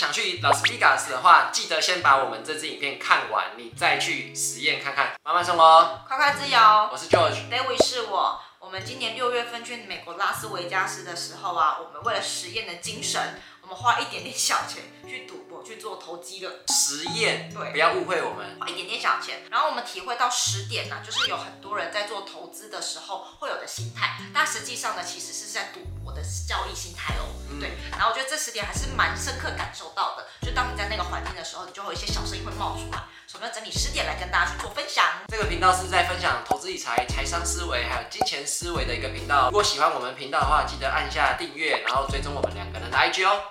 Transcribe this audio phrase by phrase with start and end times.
[0.00, 5.14] 想去拉斯维加斯的话，记得先把我们这支影片看完，你再去实验看看。
[5.22, 6.58] 慢慢生活，快快自由。
[6.90, 8.40] 我是 George，David 是我。
[8.58, 16.50] 我们今年六月份去美国拉斯维加斯的时候啊，我们为了实验的精神，我们花一点点小钱去赌博去做投机的。
[16.68, 27.24] 实验，对，不要误会我们，花一点点小钱，然后我们体会到十点呢、啊，就是有很多人在做投资的时候会有的心态，但实际上呢，其实是在赌博的交易心态哦。
[27.50, 33.02] 嗯、对，然后我觉得这十点还是蛮深刻感受到的，就当你在那个环境的时候，你就会有一些小声音会冒出来。
[33.34, 35.04] 我们要整理十点来跟大家去做分享。
[35.26, 39.46] 这个频道是在分享投资理财、财商思维还有金钱思维的一个频道。
[39.46, 43.42] 如果喜欢我们频道的话，记得按下订阅，然后追踪我们两个人的 IG 哦。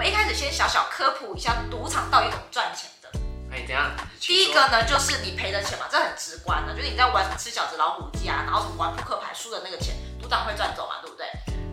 [0.00, 3.10] 我们一开始先小小科普一下赌场到底怎么赚钱的。
[3.52, 3.90] 哎，怎样？
[4.18, 11.26] 第一个呢，就是你赔的钱嘛，这很直观的，就是你在玩吃饺子、老虎机啊，然后什么玩扑克牌输的那个钱，赌场会赚走嘛，对不对？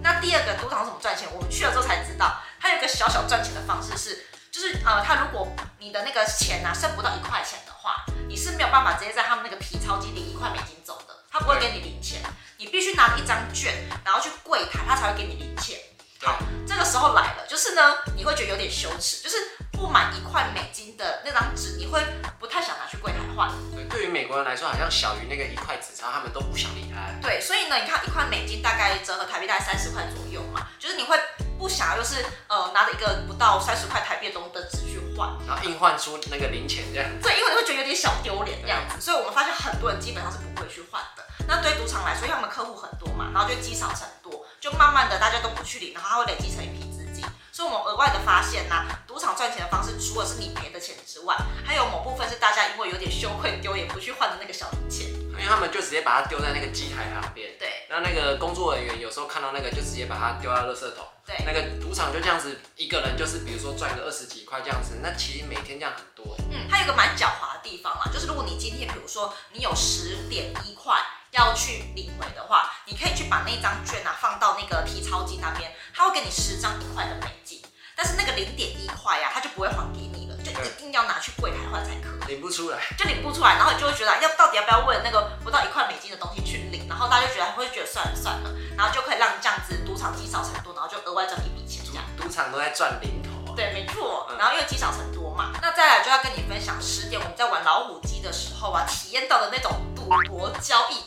[0.04, 1.26] 那第二个赌场怎么赚钱？
[1.34, 4.26] 我们去了之后才知道，它有一个小小赚钱的方式是。
[4.52, 5.48] 就是呃，它如果
[5.80, 12.22] 你的那个钱啊剩不到一块钱的话，你是没有办法直接在他们那个皮钞机领一块美金走的，他不会给你零钱，
[12.58, 15.80] 你必须拿一张券，然后去柜台，他才会给你零钱。
[16.22, 19.38] 好，这个时候来了，就是呢，你会觉得有点羞耻，就是
[19.72, 22.02] 不满一块美金的那张纸，你会
[22.40, 23.52] 不太想拿去柜台换。
[23.74, 27.00] 对，对于美国人来说，好像小于那个一块纸钞，他们都不想理他。
[27.22, 31.20] 对，所以呢，你看一块美金大概折合台币大概三十块左右嘛，就是你会。
[31.60, 37.10] 不想要就是呃拿着一个不到三十块台币的东的纸去换，然后硬换出那个零钱这样。
[37.20, 41.26] 对，因为你会觉得有点小丢脸这样子，所以我们发现很多人基本上是不会去换的。
[41.48, 44.37] 那对赌场来说，因为他们客户很多嘛，然后就积少成多，
[44.70, 47.24] 就慢慢的大家都不去领，然后它会累积成一批资金。
[47.54, 57.58] 所以我们额外的发现呢、啊，赌场赚钱的方式除了是你赔的钱之外，还有某部分是大家因为有点羞愧丢也不去换的那个小零钱，因为他们就直接把它丢在那个机台旁边。
[57.58, 61.08] 对，然后那个工作人员有时候看到那个就直接把它丢到垃圾桶。
[61.26, 66.36] 对，那个赌场就这样子，一个人就是比如说赚个二十几块这样子，那其实每天这样很多。
[66.52, 70.94] 嗯，它有一个蛮狡猾的地方啦，就是如果你今天比如说你有十点一块
[71.32, 77.62] 要去领回的话，你可以去把那张券啊放到那个提操机那边，他会给你十张一块的美金，
[77.96, 82.18] 但是那个零点一块呀，他就不会还给你了，就一定要拿去柜台换才可以。
[82.28, 92.04] 领不出来，就领不出来，然后你就会觉得要到底要不要为了那个不到一块美金的东西去领，然后大家就觉得会觉得算了算了，然后就可以让这样子赌场积少成多，然后就额外赚一笔钱这样。
[92.18, 93.56] 赌场都在赚零头。
[93.56, 94.28] 对，没错。
[94.38, 101.02] 然后因为积少成多嘛，那再来就要跟你分享十点我们在玩老虎机的时候啊，体验到的那种赌博交易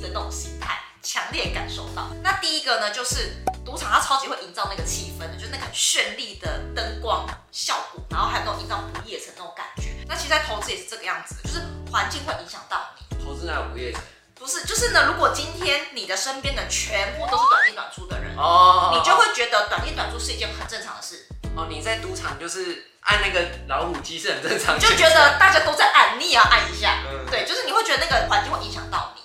[0.00, 2.08] 的那种心态，强烈感受到。
[2.22, 9.94] 那第一个呢，就是赌场它超级会营造那个气氛的，就是那个很绚丽的灯光效果，然后还有那种营造不夜城那种感觉。
[10.06, 13.24] 那其实，在投资也是这个样子的，就是环境会影响到你。
[13.24, 14.00] 投资哪有不夜城？
[14.34, 21.26] 不是，就是呢，如果今天你的身边的全部都是短进短出的人，哦，你就会觉得短进短出是一件很正常的事。
[21.56, 27.02] 哦，你在赌场就是按那个老虎机是很正常就觉得大家都在按，你也要按一下。
[27.10, 29.17] 嗯，对，就是你会觉得那个环境会影响到你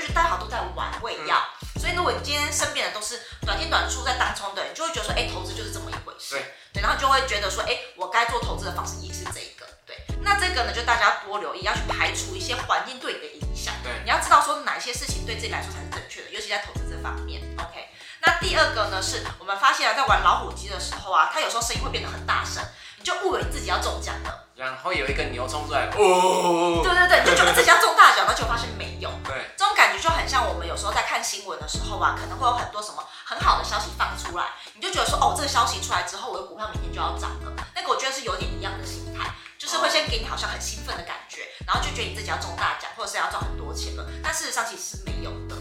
[0.00, 1.36] 就觉得大家好像都在玩，我也要。
[1.76, 6.36] 嗯、所以如果你今天身边的都是短进短出在当冲的人，就会觉得说，哎、欸，投资就是这么一回事。
[6.36, 9.66] 对，对，然后就会觉得说，哎、欸，我该做投资的方式也是这一个。
[9.84, 13.74] 对，那这个呢，就大家要多留意，要去排除一些环境对你的影响。
[13.82, 17.42] 对，你要知道说哪些事情对自己来说才是正确的，尤其在投资这方面。
[17.58, 17.88] OK。
[18.22, 22.62] 那第二个呢，是我们发现啊，在玩老虎机的时候啊，它有时候声音会变得很大声，
[23.00, 29.08] 你就误以为自己要中奖了，然后有一个牛冲出来，哦，对对对，你就觉得自己要中大奖，那就发现没有。
[29.24, 37.52] 对，这种感觉就很像我们有时候在看新闻的时候吧，可能会有很多什么很好的消息放出来，你就觉得说，哦，这个消息出来之后，我的股票明天就要涨了。
[37.74, 45.56] 那个我觉得是有点一样的心态，就是会先给你好像很兴奋的感觉，然后就觉得你自己要中大奖，或者是要赚很多钱了，但事实上其实是没有的。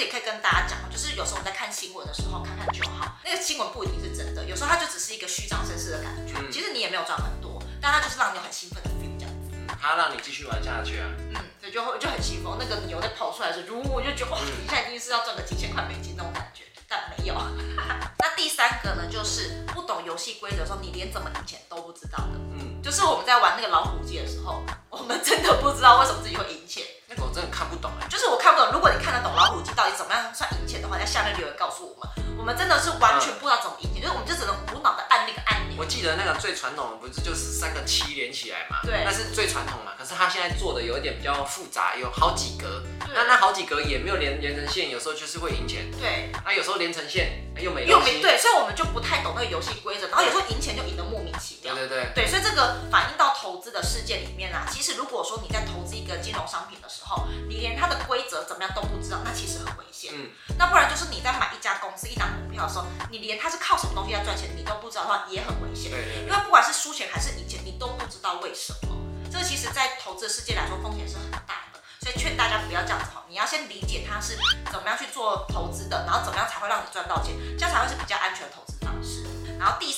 [0.00, 17.34] 也可以跟大家讲，就是有时候我们在看新闻的时候看看就好，那个新闻不一定是真的，有时候它就只是一个虚张声势的感觉，其实你也没有赚很多，但它就是让你很兴奋的 feel 这样子，嗯，它让你继续玩下去啊，嗯，对，就会就很兴奋，那个牛在跑出来的时候，如我就觉得哇，你现在一定是要赚个几千块美金那种感觉，但没有。
[18.20, 26.57] 那第三个呢，就是不懂游戏规则的时候，你连怎么赢钱都不知道的，嗯，就是我们在玩那个老虎机的时候，我们真的不知道为什么自己会赢
[30.88, 32.08] 的话，在下面留言告诉我们。
[32.38, 38.78] 我们真的是完全不知道怎么赢钱，就是我们就只能无脑的按那个按钮，我记得那个最传统的不是就是三个七连起来嘛？
[38.84, 39.92] 对，那是最传统嘛。
[39.98, 42.80] 可是他现在做的有一点比较复杂，有好几格。
[43.12, 45.90] 那那好几格也没有连连成线，有时候就是会赢钱。
[45.98, 51.74] 对，那有时候连成线又没又没对，所以我们就不太懂那个游戏规则，然后有时候赢钱就赢得莫名其妙。
[51.74, 52.12] 对对对。
[52.14, 53.17] 对，所以这个反映到投资的世界里面
[54.58, 60.12] 啊，其实如果说你在投资一个金融商品的时候，你连它的规则怎么样都不知道，那其实很危险。
[60.14, 60.30] 嗯。
[60.58, 65.90] 那不然就是你在买一家公司一档股票的时候，你连它是靠什么东西在赚钱，你都不知道的话，也很危险。
[65.90, 66.26] 对对。
[66.26, 68.96] 因为不管是输钱还是赢钱，你都不知道为什么。
[69.30, 71.78] 这个其实，在投资的世界来说，风险是很大的。
[72.00, 74.38] 所以劝大家不要这样子哈，你要先理解它是
[74.72, 79.24] 怎么样去做投资的，然后怎么样才会让你赚到钱，这样才会是比较安全的投资方式。
[79.58, 79.92] 然后第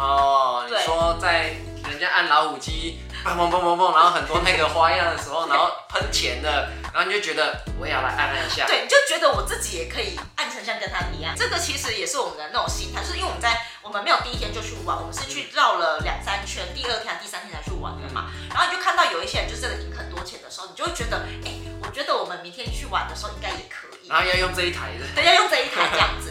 [0.00, 1.54] 哦，你说在
[1.86, 8.64] 人家按老虎机，砰砰砰砰砰，然后很多那个花样的时候，然后喷钱的，然后你就觉得我也要来按按一下。
[8.66, 11.34] 对，你就觉得我自己也可以按成像跟他一样。
[11.36, 18.30] 这个其实也是我们的那种心态，就是因为我们在我们没有第一天就去玩，我们是去绕了两三圈，第二天、第三天才去玩的嘛。
[18.48, 21.52] 然后你就看到有一些人就真的赢很多钱的时候，你就会觉得，哎，
[21.82, 24.08] 我觉得我们明天去玩的时候应该也可以。
[24.08, 25.04] 然后要用这一台的。
[25.14, 26.29] 对，要用这一台这样子。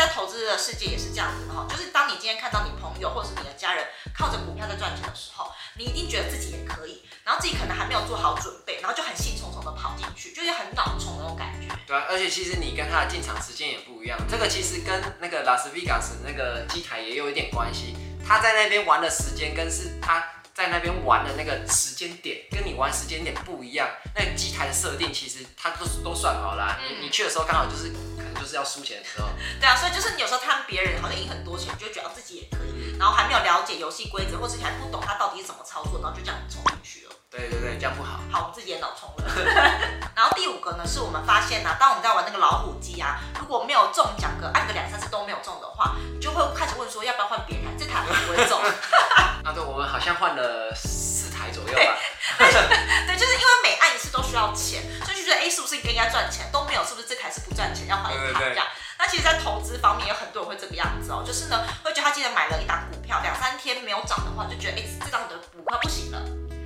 [0.00, 3.84] 在投资的世界也是这样子的哈，就是当你今天看到你朋友或者是你的家人
[4.16, 11.68] 靠着股票在赚钱的时候，你一定觉得自己也可以，然后自己可能还没有做好准备，然后就很兴冲冲的跑进去，就是很脑冲的那种感觉。
[11.86, 17.94] 对啊，而且其实你跟他的进场时间也不一样，这个其实跟那个拉斯维加斯那个机台也有一点关系。
[18.26, 20.24] 他在那边玩的时间跟是他
[20.54, 23.86] 在那边玩的那个时间点，跟你玩时间点不一样。
[24.14, 27.92] 那个机台的设定其实他都都算好了，你你去的时候刚好就是。
[28.40, 29.28] 就是要输钱的时候，
[29.60, 37.12] 对啊，所以就是你有时候看别人好像赢很多钱，你就觉得自己也可以，然后还没有了解游戏规则，或者你还不懂他到底是怎么操作，然后就这样冲进去了。
[37.30, 38.18] 对对对，这样不好。
[38.32, 39.30] 好，我们自己也脑充了。
[40.16, 48.58] 然后第五个呢，是我们发现呢、啊，当我们在玩那个老虎机啊，如果没有中奖个按个两三次都没有中的话，你就会开始问说要不要换别台，这台会不会中？
[49.44, 51.96] 啊，对，我们好像换了四台左右吧。
[52.38, 58.64] 对，就是因为每按一次都需要钱，所以就觉得哎，是不是应该赚钱都没有，是不是这台是不赚钱，要还一台这样？
[58.96, 66.22] 那其实，在投资方面有很多人会这个样子哦，就是呢，会觉得他今天买了一档股票，两三天没有涨的话，就觉得哎，这档的股票不行了，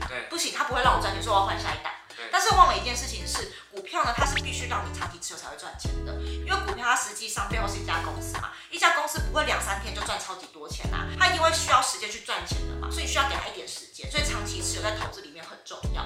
[0.06, 1.90] 对，不行，他不会让我赚钱，说我要换下一档。
[2.30, 16.02] 但是忘了一件事情是，股票呢，它是必须让你长期持有才会赚钱的，因为股票它实际上背后是一家公司嘛，一家公司不会两三天就赚超级多钱呐、啊，它因为需要时间去赚钱的嘛，所以需要给他一点时间，所以长期持有在投资里面很重要，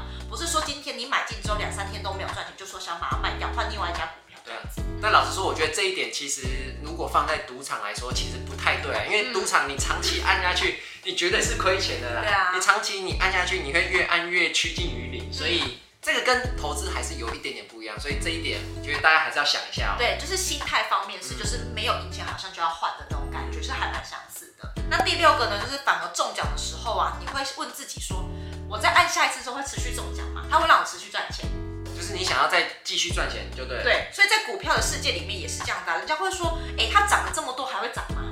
[0.69, 4.82] 今天你买进之后两三天都没有赚钱，就说想把它卖掉换另外一家股票这样子。
[5.00, 12.20] 但老实说，我觉得这一点其实如果放在赌场来说，其实不太对啊，因为赌场你长期按下去，你绝对是亏钱的啦。
[12.20, 12.53] 对啊。
[12.55, 15.79] 你长期你按下去，你会越按越趋近于零，所以。
[16.00, 19.99] 这个跟投资还是有一点点不一样，所以这一点觉得大家还是要想一下哦。
[19.99, 24.73] 对，就是心态方面是，就是没有赢钱好像就要换的那种感觉，是还蛮相似的。
[24.88, 28.25] 那第六个呢，就是反而中奖的时候啊，你会问自己说，
[29.08, 30.44] 下一次之后会持续中奖吗？
[30.50, 31.46] 它会让我持续赚钱？
[31.96, 33.82] 就是你想要再继续赚钱就对了。
[33.82, 38.22] 对，所以在股票的世界里面也是这样的，人家会说，哎，它涨了这么多还会涨吗？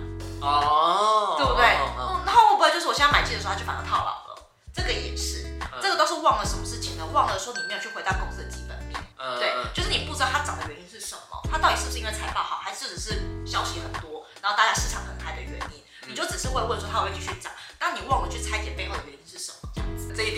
[0.41, 1.65] 哦，对不对？
[1.65, 4.49] 哦哦哦、然后会不会就是我现在买进的时候它就反而套牢了？
[4.75, 5.45] 这个也是。
[5.83, 7.05] 这个都是忘了什么事情呢？
[7.13, 15.85] 忘了说你没有去回到公司的基本面，嗯、对，就是你不知道它涨的原因是什么，它到底是不是因为财报好，还是只是消息很多，然后大家市场很嗨的原因？
[16.09, 19.21] 你就只是会问说它会不会继续涨，但你忘了去拆解背后的原因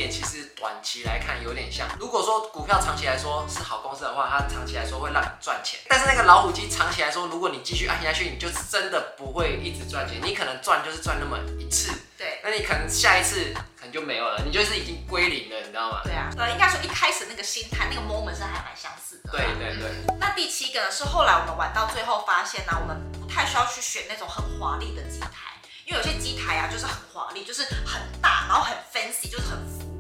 [0.08, 5.80] 点其实短期来看有点像，如果说股票长期来说是好公司的话，它长期来说会让你赚钱。
[5.88, 13.88] 但是那个老虎机长期来说，如果你继续按下去，你就真的不会一直赚钱，你可能赚就是赚那么一次，对，那你可能下一次可能。
[13.90, 16.02] 就没有了，你就是已经归零了，你知道吗？
[16.04, 19.32] 对啊，对，应该说一开始那个心态，那个 moment 是还蛮相似的。
[19.32, 20.16] 对对对。
[20.20, 28.76] 那第七个呢，是后来我们玩到最后发现呢、啊，我们不太需要去选那种很华丽的机台，因为有些机台啊就是很华丽，就是很大，然后很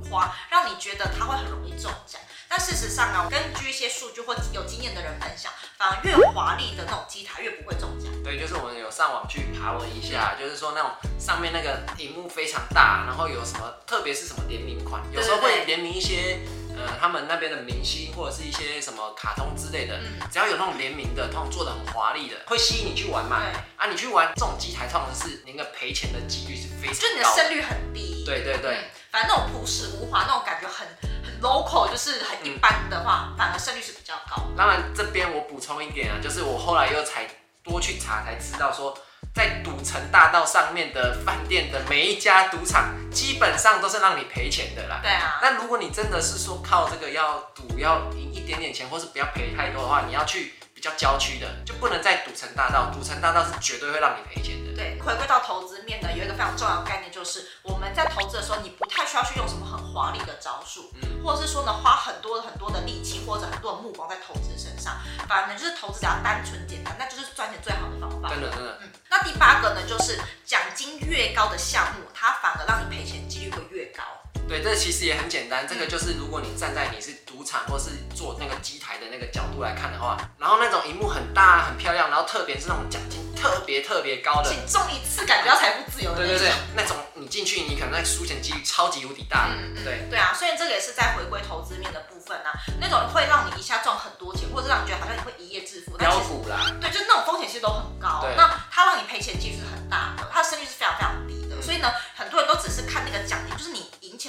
[0.08, 2.20] 很浮夸，让你觉得它会很容易中奖。
[2.50, 8.10] 但事实上呢，根据一些数据或有经验的人分享，反而越华丽的那种机台越不会中奖。
[8.24, 16.40] 对，就是我们有上网去爬文一下，就是说那种上面那个屏幕非常大，然后有什么，特别是什么联名款，有时候会联名一些
[16.74, 23.40] 呃他们那边的明星或者是一些什么卡通之类的，嗯、只要有那种联名的，通常做的很华丽的，会吸引你去玩嘛。
[23.40, 28.24] 对啊，你去玩这种机台，通常是那个赔钱的几率是非常高的，就你的胜率很低。
[28.24, 31.18] 对对对，嗯、反正那种朴实无华那种感觉很很。
[31.40, 34.42] local 就是很一般的话，嗯、反而胜率是比较高。
[34.56, 37.28] 当然，这边我补充一点啊，就是我后来又才
[37.62, 38.92] 多去查才知道说，
[39.32, 44.98] 在赌城大道上面的饭店的每一家赌场，基本上都是让你赔钱的啦。
[45.00, 45.38] 对啊。
[45.40, 54.72] 那如果你真的是说靠这个要赌要赢一点点钱，或是不要赔太多的话，你要去比较郊区的，就不能在赌城大道，赌城大道是绝对会让你赔钱的。
[54.76, 64.94] 对，回归到投资面呢，有一个非常重要的概念，就是我们在投资的时候，你不太需要去用什么很华丽的招数，嗯，或者是说呢，花很多很多的力气或者很多的目光在投资身上，
[65.28, 68.28] 反而呢就是投资只要单纯简单，那就是赚钱最好的方法。
[68.28, 68.78] 真的真的。
[68.82, 70.16] 嗯，那第八个呢，就是
[70.46, 74.04] 奖金越高的项目，它反而让你赔钱几率会越高。
[74.48, 75.68] 对，这其实也很简单。
[75.68, 86.38] 这个就是如果你站在你是赌场或是做那个机台的那个角度来看的话，然后那种荧幕很大很漂亮，然后特别是那种奖金特别特别高的，中一次感觉到财富自由的那种。
[86.38, 89.50] 对对对，那种你进去你可能那输钱几率超级无敌大。
[89.52, 89.84] 嗯嗯。
[89.84, 92.50] 对对啊，所以这个也是在回归投资面的部分啊，
[92.80, 95.96] 那种会让你一下赚很多钱，或者让你觉得好像你会一夜致富。
[95.98, 96.72] 飙股啦。
[96.80, 98.22] 对，就那种风险其实都很高。
[98.22, 98.34] 对。
[98.34, 101.60] 那它让你赔钱几率是很大的，它的胜率是非常非常低的。
[101.60, 103.87] 所以呢，很多人都只是看那个奖金，就是你。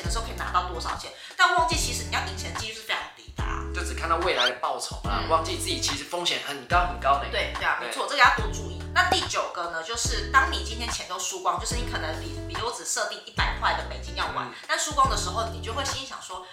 [0.10, 7.26] 时候可以拿到多少钱，但忘记其实你要赢钱的几率是非常低的，啊，就只看到未来的报酬啊，嗯、忘记自己其实风险很高很高的。
[7.32, 8.82] 对对啊，没错，这个要多注意。
[8.94, 16.46] 那第九个呢，就是当你今天钱都输光，就是你可能比比如我只设定一百块的美金要玩，嗯、但输光的时候，你就会心想说，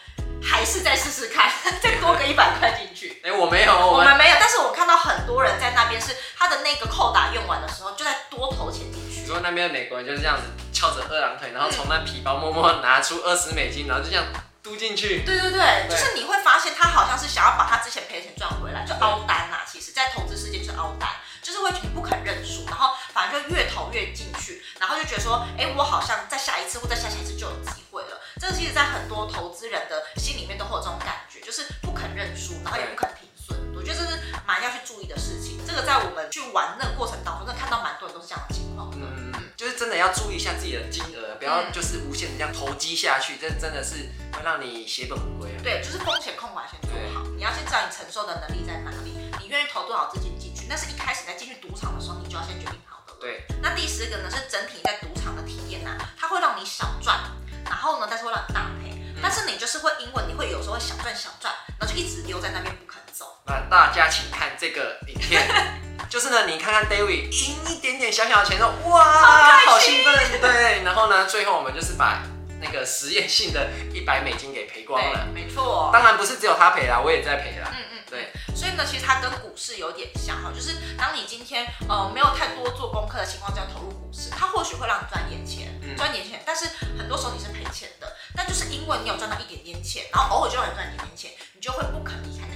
[0.43, 3.21] 还是再试试看， 再多个一百块进去。
[3.25, 9.21] 哎、欸，我没有，我们没有，但是我看到很多人在那边是他的那个扣打用完的时候，就在多投钱进去。
[9.23, 10.43] 你说那边的美国人就是这样子。
[10.77, 14.27] 翘着二郎腿，然后从那皮包默默拿出二十美金，然后就这样
[14.63, 15.23] 嘟进去。
[15.25, 19.65] 对对对，就是你会发现他好像是想要把他之前赔钱赚回来，就凹单呐、啊。
[19.65, 21.09] 其实，在投资世界就是凹单，
[21.41, 28.21] 就是会你不肯认输，然后反正就越投越进去，然后就觉得说，哎，我好像再下一次或再下下一次就有机会了。
[28.39, 33.57] 这个其实，在很多投资人的心里面都会有这种感觉，就是不肯认输，然后也不肯停损。
[33.75, 35.59] 我觉得这是蛮要去注意的事情。
[35.67, 38.91] 这个在我们去玩那个过程当中，真的看到蛮多人都是这样的情况。
[38.93, 39.33] 嗯。
[39.57, 45.59] 就是真的要注意一下自己的金额，不要就是无限的这样投机下去，这真的是会让你血本无归啊。
[45.63, 53.15] 对，就是风险控管先做好，你要先知道你承受的能力在哪里，你愿意投多少资金进去，那是一开始在进去赌场的时候，你就要先决定好的。
[53.19, 53.47] 对。
[53.63, 57.19] 那第十个呢是整体在赌场的体验啊，它会让你小赚，
[57.65, 63.41] 然后呢，但是会让你大赔，嗯、但是你就是会因为你会有时候会小赚小赚，然后就一直留在那边不肯走。
[63.47, 65.81] 那大家请看这个影片。
[66.17, 70.83] 就是呢，你看看 David 赢一点点小小的钱，说哇，好兴奋，对。
[70.83, 72.23] 然后呢，最后我们就是把
[72.59, 75.27] 那个实验性的一百美金给赔光了。
[75.35, 77.69] 没错，当然不是只有他赔啦，我也在赔啦。
[77.71, 78.33] 嗯嗯，对。
[78.57, 85.69] 所以呢，其实它跟股市有点像哈，就是当你今天呃没有太多做功课的情况下投入股市，它或许会让你赚点钱，
[85.99, 86.65] 赚点钱，但是
[86.97, 88.11] 很多时候你是赔钱的。
[88.35, 92.47] 但就是因为你有赚到一点点钱，然后偶尔就让你赚一点点钱，你就会不肯离开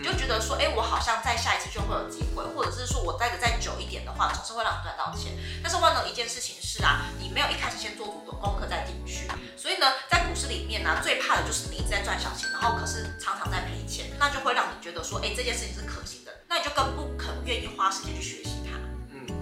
[0.00, 5.32] 你就觉得说，哎、我好像再下一次就会有机会，或者是说我待的再久一点的话，总是会让你赚到钱。
[5.62, 9.28] 但是万能一件事情是啊，你没有一开始先做足的功课再进去，
[9.58, 18.59] 所以呢，在股市里面呢、最怕的就是你一直在赚小钱，然后可是常常在赔钱，那就会让你觉得说，哎、这件事情是可行的，那你就更不肯愿意花时间去学习。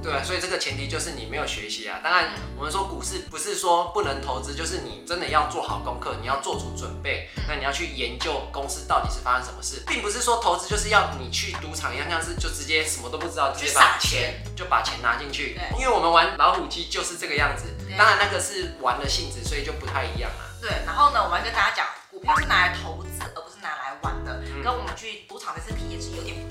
[0.02, 2.00] 对啊，所以这个前提就是你没有学习啊。
[2.02, 7.28] 当然，我们说股市不是说不能投资，就是你真的要做好功课，你要做足准备。
[7.49, 15.59] 那你要去研究公司到底是发生什么事，并不是说投资就是要你去赌场一样，像是就直接什么都不知道，直接把钱就把钱拿进去。
[15.78, 17.64] 因为我们玩老虎机就是这个样子。
[17.97, 20.45] 当然，那个是玩的性质，所以就不太一样了。
[20.61, 26.48] 对，然后呢，我们跟大家讲，股票是拿来投资，而不是拿来玩的，跟我们去赌场的这体验是有点。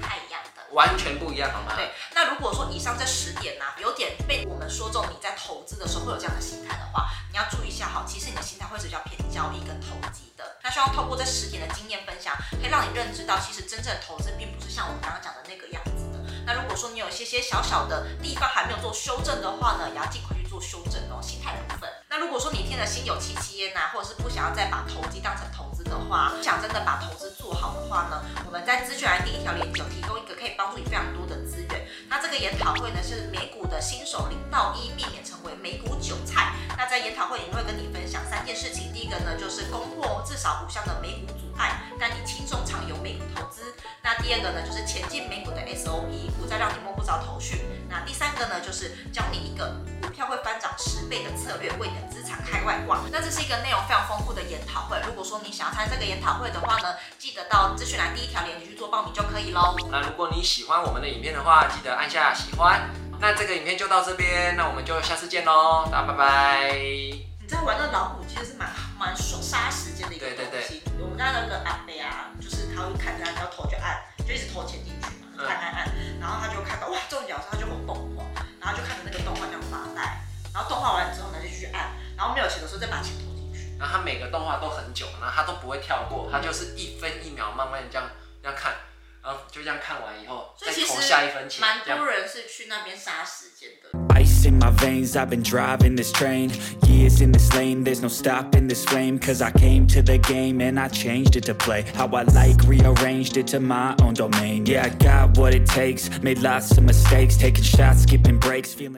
[0.78, 1.74] 完全不一样，好吗？
[1.76, 8.06] 对，那如果说以上这十点呢、有点被我们说中，你在投资的时候会有这样的心态的话，你要注意一下哈。
[8.08, 10.46] 其实你的心态会是比较偏交易跟投机的。
[10.62, 16.22] 那希望透过这十点的经验分享，可以让你认知到，其实真正的投资并不是像我们刚刚讲的那个样子的。
[16.46, 21.90] 那如果说你有一些些小小的地方还没有做修正的话呢，也要尽快去做修正哦，心态的部分。
[22.08, 31.88] 那如果说你听了心有戚戚焉呐，或者是不想要再把投机当成投的话，想真的把投资做好的话呢，我们在资讯栏第一条链接有提供一个可以帮助你非常多的资源。
[32.10, 36.54] 那这个研讨会呢，是美股的新手零到一，避免成为美股韭菜。
[36.78, 43.74] 那在研讨会里面会跟你分享三件事情，第一个呢就是攻破至少五项的美股阻碍，带你轻松畅游美股投资。
[44.04, 47.66] 那第二个呢就是前进美股的 SOP，不再让你摸不着头绪。
[47.90, 52.17] 那第三个呢就是教你一个股票会翻涨十倍的策略，为你的
[52.50, 53.00] 开外挂。
[53.12, 59.76] 那这是一个内容非常丰富的研讨会，如果说你想要参加这个研讨会的话呢，记得到资讯栏第一条链接去做报名就可以喽。
[59.92, 62.90] 那如果你喜欢我们的影片的话，记得按下喜欢。
[63.20, 66.72] 那这个影片就到这边，那我们就下次见喽，大家拜拜。
[66.72, 70.52] 你在玩那老虎，其实是蛮蛮爽杀时间的一个东西。
[70.52, 71.02] 对对对。
[71.02, 78.22] 我们家那个阿伯啊，就是他会看着他要头就按，就一直投钱进去嘛，按按按，然后他就看到哇中奖，他就很动画，
[78.60, 80.22] 然后就看着那个动画这样发呆，
[80.54, 83.78] 然后动画完之后呢就继续按，然后没有钱的时候再把钱投进去。
[83.78, 88.10] 然后他每个动画都很久，然后他都不会跳过，他就是一分一秒慢慢这样
[88.42, 88.74] 这样看，
[89.22, 89.40] 然后。
[89.52, 93.90] 就这样看完以后所以其实再投下一分钱，蛮多人是去那边杀时间的。
[94.16, 96.50] Ice in my veins, I've been driving this train.
[96.88, 99.20] Years in this lane, there's no stopping this flame.
[99.20, 102.58] Cause I came to the game and I changed it to play how I like,
[102.66, 104.66] rearranged it to my own domain.
[104.66, 108.96] Yeah, I got what it takes, made lots of mistakes, taking shots, skipping breaks, feeling.